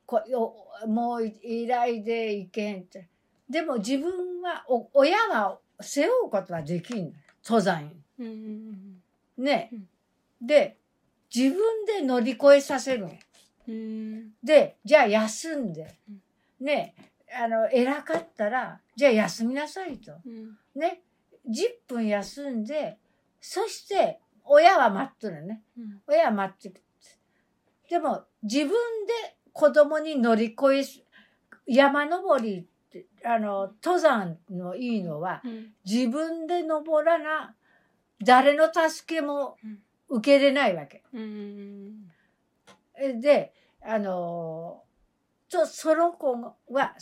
[0.08, 3.08] こおもう依頼でいけんって。
[3.50, 7.12] でも自分は、お親は背負うことはできん
[7.44, 10.46] 登山うんうんね、うん。
[10.46, 10.78] で、
[11.34, 13.06] 自分で乗り越えさせる
[14.42, 15.94] で、じゃあ休んで。
[16.08, 16.66] うん。
[16.66, 16.94] ね、
[17.38, 20.12] あの、偉かったら、じゃあ休みなさいと。
[20.24, 20.56] うん。
[20.74, 21.02] ね、
[21.46, 22.96] 10分休んで、
[23.42, 25.60] そして、親は待っとるね。
[25.76, 26.00] うん。
[26.06, 26.82] 親は待ってく。
[27.90, 28.74] でも、自分で
[29.58, 31.02] 子供に乗り越えす、
[31.66, 32.64] 山登り
[33.24, 37.56] あの登山のいいのはうん自分で登らな
[38.24, 39.56] 誰の助けも
[40.08, 41.02] 受けれないわけ。
[41.12, 42.08] うん
[42.96, 44.84] えであの
[45.50, 46.36] とその子
[46.70, 46.94] は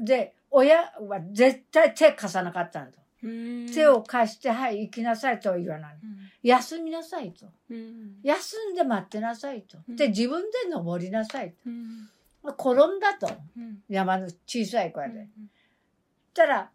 [0.00, 2.96] で親は絶対手貸さなかったんだ。
[3.22, 5.98] うん手を貸して、はい、行きなさいとは言わない。
[6.42, 7.46] 休みなさいと。
[7.70, 9.78] うん休んで待ってなさいと。
[9.88, 12.08] で、うん自分で登りなさいうん
[12.42, 12.50] と。
[12.50, 13.28] 転んだと。
[13.56, 15.18] うん山の小さい子やで。
[15.18, 15.28] うん
[16.34, 16.70] たら、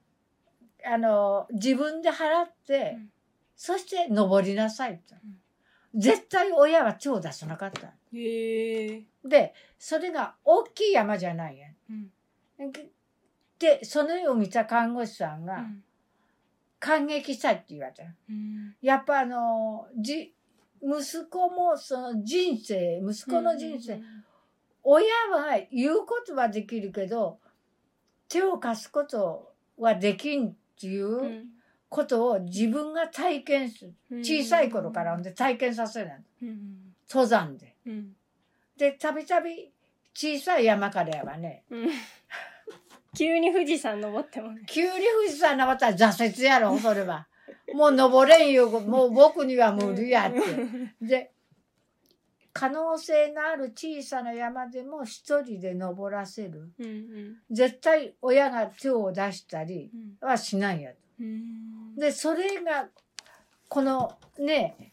[0.86, 3.10] あの、自分で払って、うん
[3.56, 5.16] そして登りなさいと。
[5.96, 7.94] 絶対親は手を出さなかった。
[8.12, 12.74] で、それが大きい山じゃないやうんん。
[13.60, 15.84] で、その絵を見た看護師さんが、うん
[16.84, 18.04] 感激したいって言われた。
[18.04, 20.34] うんやっぱあの、じ、
[20.82, 24.02] 息子もその人生、息子の人生、
[24.84, 27.39] 親は言うことはできるけど、
[28.28, 31.46] 手を貸すことはできんっていううん
[31.88, 33.93] ことを自分が体験する。
[34.22, 36.24] 小さい頃からで体験させない。
[36.41, 37.76] うん登山で。
[37.88, 38.15] うん
[38.76, 39.72] で、たびたび
[40.13, 41.63] 小さい山からやわね。
[43.13, 47.28] うん急に富士山登ってもね急に富士山登ったら挫折やろ、それは。
[47.73, 50.39] もう登れんよ、もう僕には無理やって。
[51.06, 51.32] で、
[52.52, 56.71] 可能性のある小さな山でも一人で登らせる。
[56.80, 60.97] うんうん絶対親が手を出したりうんはしないやと。
[61.19, 62.89] うんで、それが、
[63.67, 64.93] このね、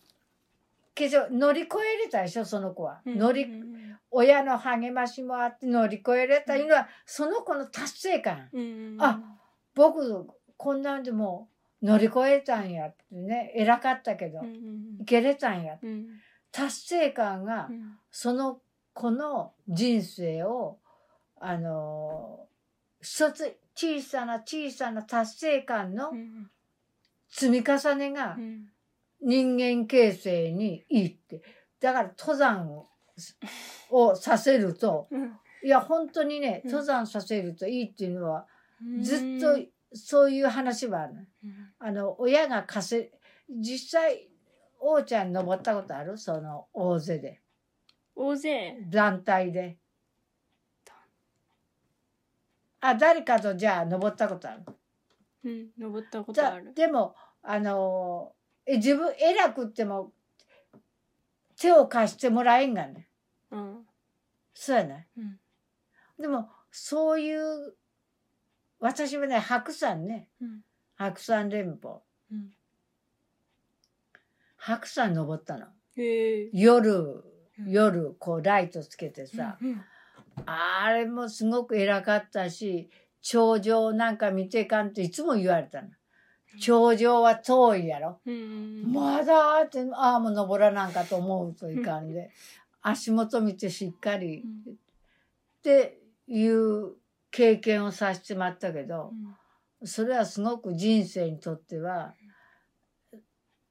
[1.00, 3.00] けど乗り越えれたでしょ、その子は。
[3.06, 3.80] 乗り、うん
[4.12, 6.56] 親の励ましもあって乗り越えれた。
[6.56, 8.48] いうのは、その子の達成感。
[8.52, 9.20] うんあ
[9.74, 11.48] 僕、こんなんでも
[11.80, 14.40] 乗り越えたんやってね、偉かったけど
[15.00, 15.78] いけれたんや。
[15.80, 16.08] うん。
[16.50, 17.98] 達成感がう、ん。
[18.10, 18.60] その
[18.94, 20.78] 子の人生を、
[21.40, 22.50] あのー
[23.02, 26.50] 一つ小さな小さな達成感のうん。
[27.30, 28.66] 積み重ねがうん
[29.22, 31.42] 人間形成にいいって。
[31.80, 32.88] だから登山を
[33.90, 38.46] をさせると、うんいや本当にね、うん登山させるといいっていうのは、
[38.82, 39.58] うんずっと
[39.92, 41.28] そういう話はある。
[41.44, 43.10] うんあの、親が稼い、
[43.60, 44.28] 実際、
[44.78, 46.16] 王ちゃん登ったことある？
[46.16, 47.42] その大勢で。
[48.14, 48.78] 大勢？
[48.88, 49.76] 団体で。
[52.80, 54.64] あ、誰かとじゃあ登ったことある？
[55.44, 58.32] うん登ったことあるでも、あの
[58.76, 60.12] 自分偉くっても、
[61.56, 63.08] 手を貸してもらえんがね。
[63.50, 63.86] うん
[64.54, 65.08] そうやね。
[65.16, 65.38] うん
[66.18, 67.74] でも、そういう、
[68.78, 70.28] 私はね、白山ね。
[70.40, 70.60] うん
[70.96, 72.00] 白山連峰。
[72.30, 72.50] うん
[74.56, 75.66] 白山登ったの。
[76.52, 77.24] 夜、
[77.58, 79.58] うん夜、こう、ライトつけてさ。
[79.60, 79.84] うん
[80.46, 82.88] あれもすごく偉かったし、
[83.20, 85.88] 頂上なんか見てかんっていつも言われたの。
[86.58, 88.20] 頂上は遠いやろ。
[88.26, 92.30] うんまだって、ああ、もう登らなんかと思うといかんで、
[92.82, 94.76] 足元見てしっかりうんっ
[95.62, 96.94] ていう
[97.30, 99.12] 経験をさせてもらったけど
[99.80, 99.86] う、ん。
[99.86, 102.14] それはすごく人生にとっては、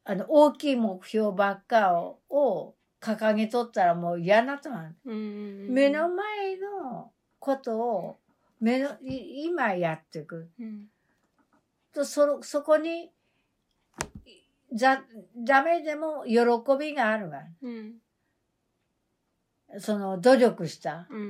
[0.05, 4.95] あの、大きい目標ばっかをを掲げとったらもう嫌なとなる。
[5.05, 8.19] うん目の前のことを
[8.59, 10.49] 目のい今やっていく。
[10.59, 10.87] うん
[11.93, 13.11] とそそこに
[14.73, 15.03] ざ
[15.35, 16.37] ダメでも喜
[16.79, 17.95] びがあるがうん。
[19.79, 21.07] その努力した。
[21.09, 21.23] うんう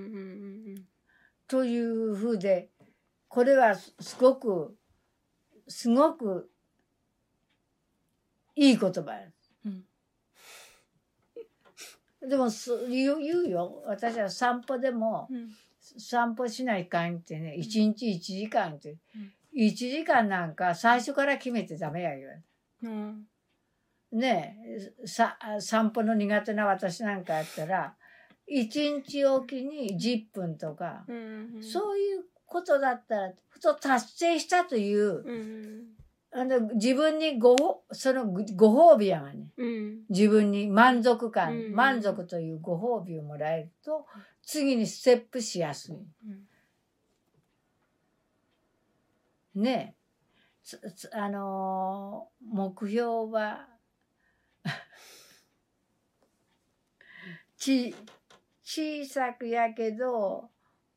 [0.75, 0.85] ん
[1.47, 2.69] というふうで
[3.27, 4.75] これはすすごく
[5.67, 6.49] すごく
[8.55, 9.31] いい言葉や。
[9.65, 9.83] うん。
[12.29, 13.81] でもそ言う言うよ。
[13.85, 15.49] 私は散歩でもうん。
[15.97, 18.97] 散歩しないかんってね、一日1時間って。
[19.15, 19.33] うん。
[19.57, 22.29] 1時間なんか最初から決めてダメやよ。
[22.83, 23.23] うん。
[24.11, 24.55] ね
[25.03, 27.95] え、さ、散歩の苦手な私なんかやったら、
[28.51, 35.99] 1日おきに10分とか、うんそういうことだったら、ふと達成したという、うん
[36.31, 38.25] あの、自分にごほ、その
[38.55, 39.51] ご褒美やがね。
[39.57, 39.99] うん。
[40.09, 44.05] 自分に満足感、うん満足というご褒美をもらえると、
[44.43, 45.95] 次にステップしやすい。
[45.95, 46.48] うん
[49.59, 49.95] ね
[51.13, 53.67] あのー目標は、
[57.57, 57.95] ち、
[58.63, 60.49] 小さくやけど、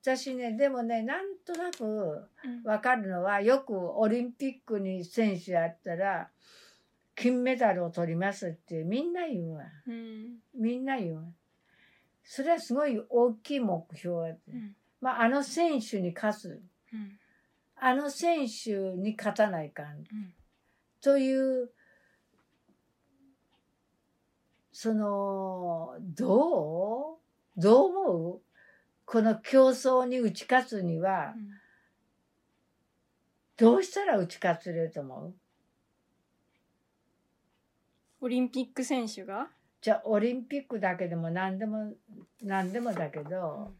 [0.03, 2.29] 私ね、でもね、なんとなく
[2.65, 6.31] わかるのは、よくオリンピックに選手やったら、
[7.15, 9.65] 金メダルを取りますってみんな言うわ。
[9.87, 11.23] うんみんな言うわ。
[12.25, 14.53] それはすごい大きい目標やって。
[14.53, 16.63] うんまあ、あの選手に勝つ。
[16.93, 17.19] うん
[17.85, 19.87] あの選手に勝たないかん。
[19.87, 20.05] うん。
[21.01, 21.69] という
[24.71, 27.19] そのど
[27.57, 27.61] う？
[27.61, 28.41] どう思う？
[29.05, 31.51] この競争に打ち勝つにはうん。
[33.57, 35.35] どうしたら打ち勝つれると思う？
[38.21, 39.49] オリンピック選手が？
[39.81, 41.93] じゃあオリンピックだけでも何でも
[42.41, 43.73] 何でもだけど、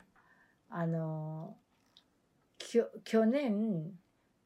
[0.69, 1.62] あのきょ
[3.05, 3.93] 去年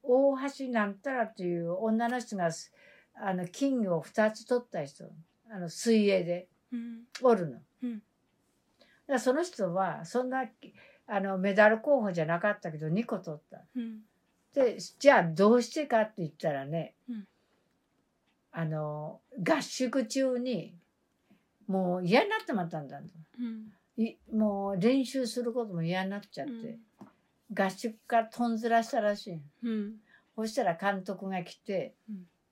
[0.03, 2.73] 大橋なんたらという女の人がす
[3.15, 5.05] あの金を2つ取った人。
[5.51, 6.49] あの水泳で。
[6.73, 7.01] うん。
[7.23, 7.59] おるの。
[7.83, 8.03] うん。
[9.09, 10.45] だその人はそんな
[11.07, 13.63] あのメダル候補じゃなかったけど2個取った。
[13.77, 14.01] うん。
[14.55, 17.27] でじゃあどうしてかって言ったらね、うん。
[18.53, 20.75] あの合宿中に
[21.67, 23.05] もう嫌になってまったんだと。
[24.33, 26.79] もう練習することも嫌になっちゃって、
[27.55, 29.41] 合宿からとんずらしたらしい。
[29.63, 29.95] うん。
[30.35, 31.95] そしたら監督が来て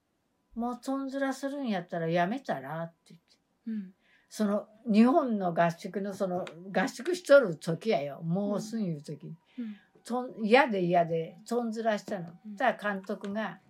[0.55, 3.37] 「もうとんずらするんやったらやめたら?」って言って。
[3.67, 3.95] うん。
[4.29, 8.21] その日本の合宿のその合宿しとる時やよ。
[8.23, 9.77] もうすぐいう時、うん。
[10.05, 10.45] とん。
[10.45, 12.33] 嫌で嫌でとんずらしたの。
[12.47, 12.57] うん。
[12.57, 13.61] たら監督が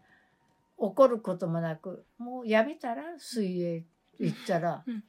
[0.76, 3.88] 怒ることもなく「もうやめたら水泳」って
[4.20, 5.04] 言ったら、うん。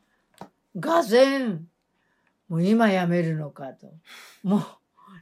[0.77, 1.69] がぜん
[2.47, 3.87] もう今やめるのかと。
[4.43, 4.61] もう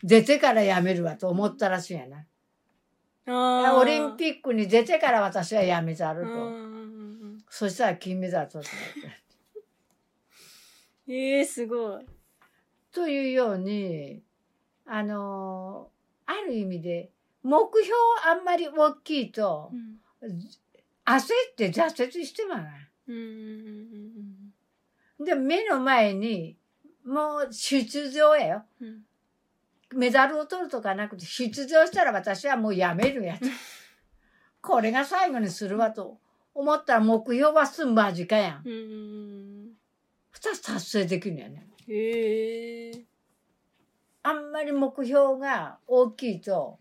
[0.03, 2.25] 出てからやめるわと思ったらしいんやな。
[3.79, 6.29] オリンピックに出てから私はやめざると。
[7.49, 8.75] そしたら金メダル取って。
[11.07, 12.05] うんえー、すごい。
[12.91, 14.21] というように
[14.85, 15.89] あの
[16.25, 17.09] ある意味で
[17.41, 17.93] 目標
[18.25, 19.71] あんまり大きいと
[20.21, 20.37] うん
[21.05, 21.19] 焦
[21.51, 22.89] って挫折してまうない。
[23.07, 24.53] うんうん
[25.23, 26.57] で、目の前に、
[27.05, 28.63] もう出場やよ。
[28.81, 29.01] うんうん
[29.95, 33.49] メダルを取るとかなくて、出場したら私はもうやめるやつ。
[34.61, 36.19] これが最後にするわと
[36.53, 38.63] 思ったら目標はすぐ間近やん
[40.31, 41.67] 二つ達成できるんやね。
[41.87, 43.05] へえ
[44.23, 46.77] あんまり目標が大きいと、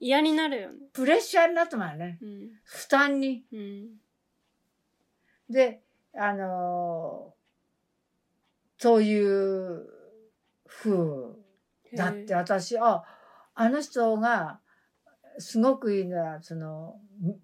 [0.00, 0.78] 嫌になるよね。
[0.92, 2.18] プレッシャーになってまうね。
[2.20, 3.44] うん負担に。
[3.52, 3.88] うん
[5.48, 5.82] で、
[6.14, 7.34] あのー
[8.76, 9.86] そういう
[10.66, 11.43] 風
[11.96, 13.04] だって私、あ、
[13.54, 14.60] あの人が
[15.38, 17.36] すごくいいのは、その、み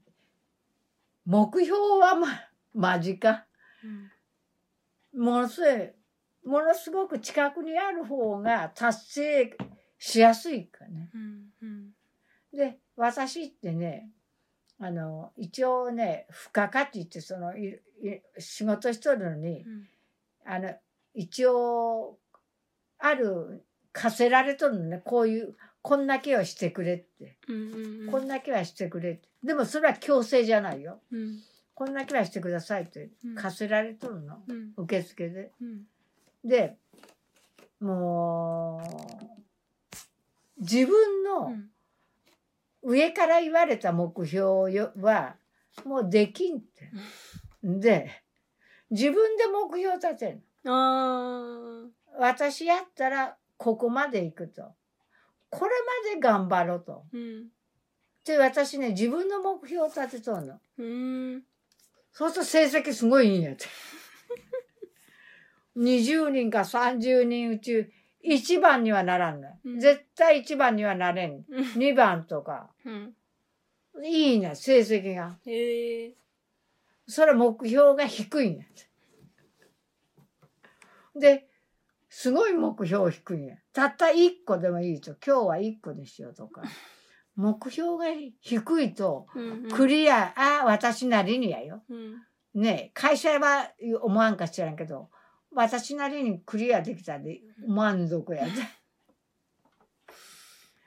[1.27, 2.29] 目標はま、
[2.75, 3.47] 間近。
[3.85, 4.11] うん
[5.13, 5.93] ものすごい、
[6.45, 9.57] ものすごく近くにある方が達成
[9.99, 11.11] しやすいからね。
[11.13, 11.91] うんうん
[12.53, 14.11] で、私ってね、
[14.81, 17.81] あの、一応ね、付加価値ってその、いい
[18.41, 19.89] 仕事しとるのに、うん
[20.45, 20.75] あの、
[21.15, 22.19] 一応、
[22.99, 27.39] ある、課せられとるのね、こういう、こんだけはしてくれって。
[28.11, 29.29] こんだけはしてくれって。
[29.43, 31.01] でもそれは強制じゃないよ。
[31.11, 31.41] うん
[31.75, 34.43] こんだけはしてくださいってうん課せられとるの。
[34.47, 35.53] うん受付で。
[35.61, 35.87] うん
[36.45, 36.77] で、
[37.81, 38.83] も
[40.59, 41.71] う、自分のうん
[42.83, 45.37] 上から言われた目標よは、
[45.85, 46.91] もうできんって。
[47.63, 48.11] で、
[48.91, 51.85] 自分で目標立てるあ
[52.19, 54.63] 私やったらここまで行くと。
[55.51, 55.73] これ
[56.09, 57.05] まで頑張ろうと。
[57.13, 57.49] ーうん
[58.25, 60.59] で、私ね、自分の目標を立てとんの。
[60.79, 61.43] うん
[62.11, 63.67] そうすると成績すごいいいんやって。
[65.77, 67.93] 20人か30人うち
[68.25, 69.51] 1番にはならんの。
[69.63, 71.45] うん絶対1番にはなれん。
[71.47, 72.71] うん2番とか。
[72.87, 73.15] うん
[74.03, 75.37] いいね、成績が。
[75.45, 76.15] へえ
[77.07, 78.89] それ目標が低いんやって。
[81.15, 81.50] で、
[82.21, 83.39] すごい目標低い。
[83.73, 85.13] たった1個でもいいと。
[85.27, 86.61] 今日は1個にしようとか。
[87.35, 88.13] 目標が
[88.43, 91.83] 低いと、うんうんクリア、あ、私なりにやよ。
[91.89, 93.71] うんね会社は
[94.03, 95.09] 思わんか知らんけど、
[95.55, 98.51] 私なりにクリアできたで満足やで。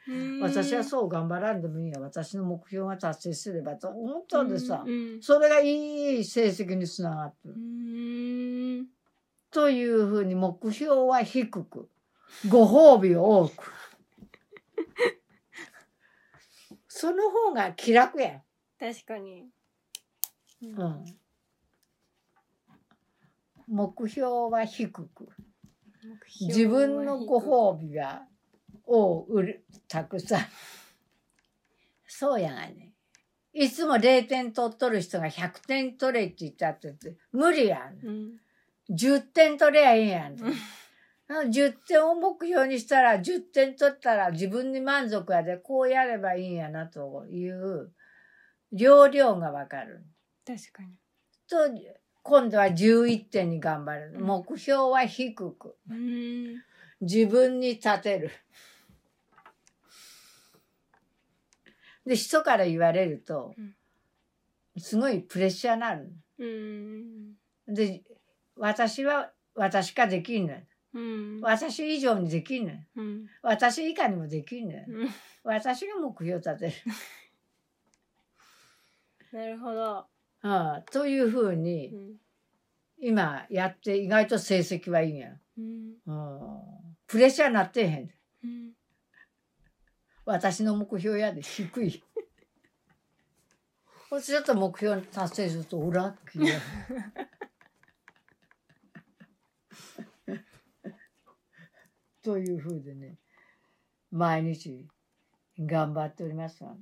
[0.09, 1.99] うん私はそう頑張らんでもいいや。
[1.99, 7.57] 私の目標が達成すればと思ったんでさう、んそれがいい成績につながってるう。
[7.57, 8.52] ん
[9.53, 11.89] というふうに目標は低く、
[12.49, 13.71] ご褒美を多く。
[16.87, 18.43] その方が気楽やん。
[18.79, 19.49] 確かに
[20.63, 21.05] ううん。
[23.67, 25.29] 目標は低く。
[26.41, 28.27] 自分のご褒美が、
[28.85, 30.45] を売る、たくさん。
[32.07, 32.93] そうやがね。
[33.53, 37.99] いつも0点取っとる人が100点取れって言ったって言って、無理やん。
[38.03, 38.39] うん
[38.89, 40.33] 10点取れやいいやん。
[40.33, 40.53] うん
[41.29, 47.91] 10点を目標にしたら10点取ったら自分に満足やでこうやればいいんやなという
[48.71, 50.05] 要領がわかる。
[50.45, 50.89] 確かに。
[51.49, 51.57] と
[52.21, 54.13] 今度は11点に頑張る。
[54.15, 55.77] うん目標は低く。
[55.89, 56.61] うん。
[57.01, 58.31] 自分に立てる。
[62.05, 63.75] で、人から言われるとうん、
[64.77, 66.13] すごいプレッシャーになる。
[66.39, 67.33] うん。
[67.67, 68.03] で、
[68.55, 70.59] 私は私しかできんのよ。
[70.93, 71.41] うん。
[71.41, 72.77] 私以上にできんのよ。
[72.95, 73.27] うん。
[73.41, 74.83] 私以下にもできんのよ。
[74.87, 75.09] うん
[75.43, 76.73] 私が目標立てる。
[79.37, 79.97] なるほど。
[79.97, 80.07] あ
[80.41, 82.17] あというふううに、ん。
[82.99, 85.37] 今やって意外と成績はいいんや。
[85.57, 85.95] うん。
[86.05, 86.61] うん
[87.07, 88.09] プレッシャーなってへん。
[88.43, 88.73] うん。
[90.25, 92.01] 私の目標やで低い。
[94.09, 96.59] これちょっと目標達成すると、おラッキーや。
[102.23, 103.17] というふうでね、
[104.11, 104.87] 毎日
[105.59, 106.75] 頑張っておりますわ。